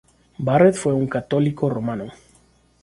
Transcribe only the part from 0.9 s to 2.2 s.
un Católico Romano.